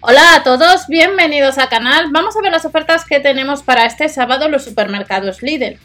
[0.00, 2.06] Hola a todos, bienvenidos al canal.
[2.12, 5.78] Vamos a ver las ofertas que tenemos para este sábado en los supermercados Lidl.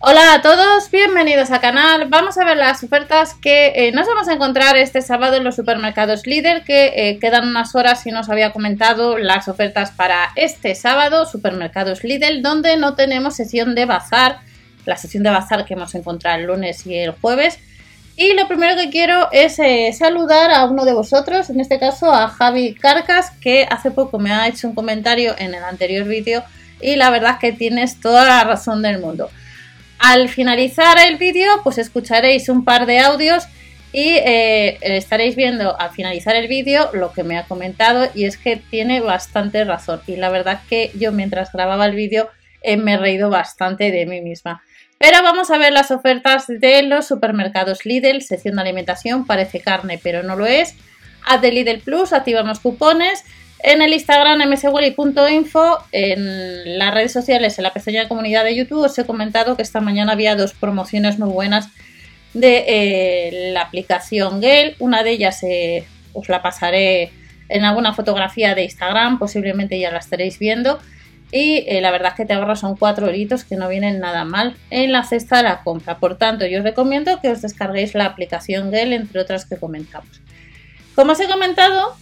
[0.00, 2.08] Hola a todos, bienvenidos al canal.
[2.08, 5.56] Vamos a ver las ofertas que eh, nos vamos a encontrar este sábado en los
[5.56, 10.74] supermercados Lidl, que eh, quedan unas horas y nos había comentado las ofertas para este
[10.74, 14.38] sábado, supermercados Lidl, donde no tenemos sesión de bazar,
[14.86, 17.58] la sesión de bazar que hemos encontrado el lunes y el jueves,
[18.20, 22.12] y lo primero que quiero es eh, saludar a uno de vosotros, en este caso
[22.12, 26.44] a Javi Carcas, que hace poco me ha hecho un comentario en el anterior vídeo
[26.82, 29.30] y la verdad es que tienes toda la razón del mundo.
[29.98, 33.44] Al finalizar el vídeo, pues escucharéis un par de audios
[33.90, 38.36] y eh, estaréis viendo al finalizar el vídeo lo que me ha comentado y es
[38.36, 42.28] que tiene bastante razón y la verdad que yo mientras grababa el vídeo
[42.62, 44.62] eh, me he reído bastante de mí misma.
[44.98, 49.98] Pero vamos a ver las ofertas de los supermercados Lidl, sección de alimentación, parece carne
[50.02, 50.74] pero no lo es.
[51.26, 53.24] Haz de Lidl Plus, activamos cupones.
[53.62, 58.84] En el Instagram mswelly.info, en las redes sociales, en la pestaña de comunidad de YouTube,
[58.84, 61.68] os he comentado que esta mañana había dos promociones muy buenas
[62.34, 64.76] de eh, la aplicación Gale.
[64.80, 67.10] Una de ellas eh, os la pasaré
[67.48, 70.78] en alguna fotografía de Instagram, posiblemente ya la estaréis viendo
[71.32, 74.24] y eh, la verdad es que te ahorras son 4 horitos que no vienen nada
[74.24, 75.98] mal en la cesta de la compra.
[75.98, 80.20] Por tanto, yo os recomiendo que os descarguéis la aplicación Gel, entre otras que comentamos.
[80.94, 81.94] Como os he comentado,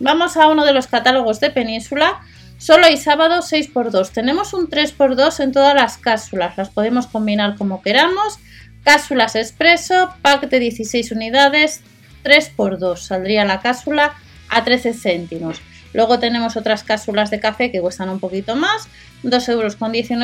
[0.00, 2.20] vamos a uno de los catálogos de Península.
[2.58, 4.10] Solo hay sábado 6x2.
[4.10, 6.56] Tenemos un 3x2 en todas las cápsulas.
[6.58, 8.38] Las podemos combinar como queramos.
[8.84, 11.82] Cápsulas expreso, pack de 16 unidades,
[12.22, 12.98] 3x2.
[12.98, 14.14] Saldría la cápsula
[14.48, 15.60] a 13 céntimos.
[15.96, 18.86] Luego tenemos otras cápsulas de café que cuestan un poquito más,
[19.24, 19.50] 2,19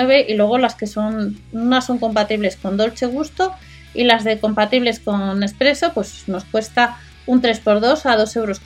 [0.02, 1.40] euros y luego las que son,
[1.80, 3.54] son compatibles con Dolce Gusto
[3.94, 8.60] y las de compatibles con Espresso pues nos cuesta un 3x2 a 2,19 euros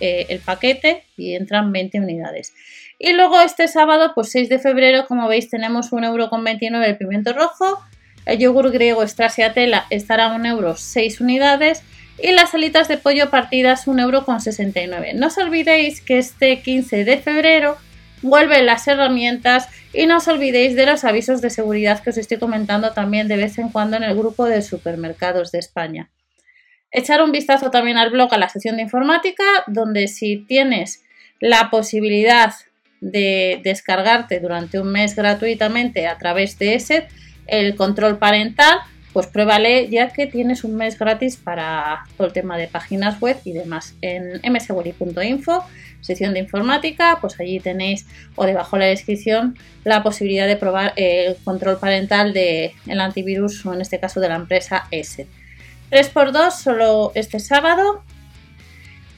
[0.00, 2.52] eh, el paquete y entran 20 unidades.
[2.98, 7.32] Y luego este sábado, pues 6 de febrero, como veis, tenemos 1,29 euro el pimiento
[7.32, 7.80] rojo,
[8.26, 11.82] el yogur griego Stracciatella estará a 1 euro 6 unidades
[12.20, 15.14] y las alitas de pollo partidas 1,69€.
[15.14, 17.76] No os olvidéis que este 15 de febrero
[18.22, 22.38] vuelven las herramientas y no os olvidéis de los avisos de seguridad que os estoy
[22.38, 26.10] comentando también de vez en cuando en el grupo de supermercados de España.
[26.90, 31.04] Echar un vistazo también al blog a la sección de informática, donde si tienes
[31.40, 32.54] la posibilidad
[33.00, 37.08] de descargarte durante un mes gratuitamente a través de ese
[37.46, 38.78] el control parental,
[39.18, 43.36] pues pruébale ya que tienes un mes gratis para todo el tema de páginas web
[43.42, 43.96] y demás.
[44.00, 45.64] En mswari.info,
[46.00, 50.92] sección de informática, pues allí tenéis o debajo de la descripción la posibilidad de probar
[50.94, 55.26] el control parental del el antivirus o en este caso de la empresa S.
[55.90, 58.04] 3x2 solo este sábado.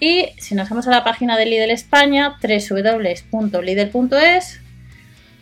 [0.00, 3.90] Y si nos vamos a la página de Lidl España, www.lidl.es,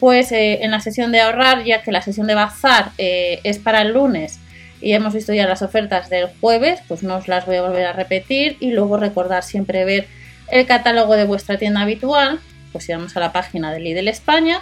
[0.01, 3.61] pues eh, en la sesión de ahorrar, ya que la sesión de bazar eh, es
[3.61, 4.41] para el lunes
[4.81, 7.87] y hemos visto ya las ofertas del jueves, pues no os las voy a volver
[7.87, 10.07] a repetir y luego recordar siempre ver
[10.51, 12.41] el catálogo de vuestra tienda habitual,
[12.73, 14.61] pues si vamos a la página de Lidl España,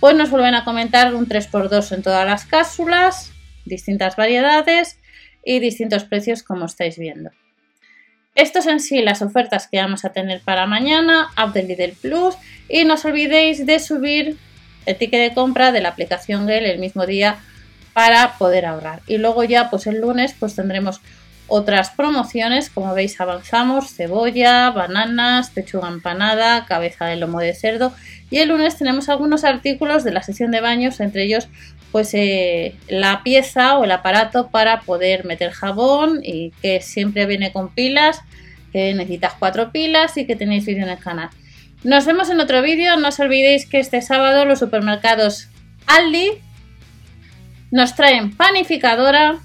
[0.00, 3.32] pues nos vuelven a comentar un 3x2 en todas las cápsulas,
[3.64, 4.98] distintas variedades
[5.44, 7.30] y distintos precios como estáis viendo.
[8.34, 12.36] Estos en sí las ofertas que vamos a tener para mañana, app de Lidl Plus
[12.68, 14.36] y no os olvidéis de subir
[14.86, 17.38] el ticket de compra de la aplicación GEL el mismo día
[18.00, 19.02] para poder ahorrar.
[19.06, 21.02] Y luego ya pues el lunes pues tendremos
[21.48, 27.92] otras promociones, como veis avanzamos, cebolla, bananas, pechuga empanada, cabeza de lomo de cerdo
[28.30, 31.48] y el lunes tenemos algunos artículos de la sesión de baños, entre ellos
[31.92, 37.52] pues eh, la pieza o el aparato para poder meter jabón y que siempre viene
[37.52, 38.22] con pilas,
[38.72, 41.28] que necesitas cuatro pilas y que tenéis vídeo en el canal.
[41.84, 45.48] Nos vemos en otro vídeo, no os olvidéis que este sábado los supermercados
[45.86, 46.40] Aldi
[47.70, 49.38] nos traen panificadora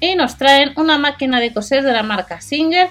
[0.00, 2.88] y nos traen una máquina de coser de la marca Singer.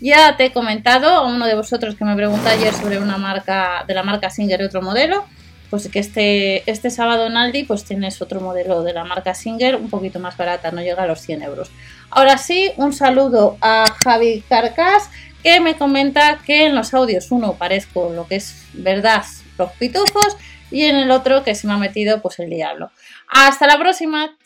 [0.00, 3.84] Ya te he comentado a uno de vosotros que me preguntó ayer sobre una marca
[3.86, 5.24] de la marca Singer y otro modelo,
[5.70, 9.76] pues que este, este sábado en Aldi pues tienes otro modelo de la marca Singer
[9.76, 11.70] un poquito más barata, no llega a los 100 euros.
[12.10, 15.10] Ahora sí, un saludo a Javi Carcas
[15.42, 19.24] que me comenta que en los audios uno parezco lo que es verdad
[19.56, 20.36] los pitufos
[20.70, 22.90] y en el otro que se me ha metido pues el diablo.
[23.28, 24.36] Hasta la próxima.